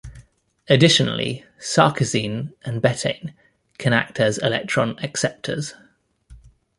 Additionally, 0.67 1.45
sarcosine 1.59 2.53
and 2.63 2.81
betaine 2.81 3.35
can 3.77 3.93
act 3.93 4.19
as 4.19 4.39
electron 4.39 4.95
acceptors. 4.95 5.75